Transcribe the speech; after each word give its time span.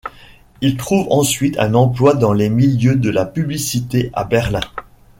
Il 0.61 0.77
trouve 0.77 1.05
ensuite 1.11 1.59
un 1.59 1.75
emploi 1.75 2.15
dans 2.15 2.33
les 2.33 2.49
milieux 2.49 2.95
de 2.95 3.11
la 3.11 3.23
publicité 3.23 4.09
à 4.13 4.23
Berlin. 4.23 4.61